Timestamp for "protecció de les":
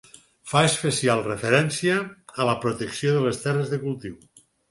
2.65-3.45